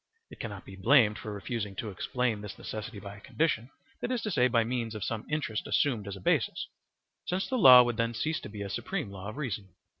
It 0.31 0.39
cannot 0.39 0.65
be 0.65 0.75
blamed 0.75 1.19
for 1.19 1.31
refusing 1.31 1.75
to 1.75 1.91
explain 1.91 2.41
this 2.41 2.57
necessity 2.57 2.99
by 2.99 3.15
a 3.17 3.21
condition, 3.21 3.69
that 4.01 4.09
is 4.11 4.23
to 4.23 4.31
say, 4.31 4.47
by 4.47 4.63
means 4.63 4.95
of 4.95 5.03
some 5.03 5.27
interest 5.29 5.67
assumed 5.67 6.07
as 6.07 6.15
a 6.15 6.19
basis, 6.21 6.67
since 7.27 7.47
the 7.47 7.55
law 7.59 7.83
would 7.83 7.97
then 7.97 8.15
cease 8.15 8.39
to 8.39 8.49
be 8.49 8.63
a 8.63 8.69
supreme 8.71 9.11
law 9.11 9.27
of 9.29 9.37
reason. 9.37 9.75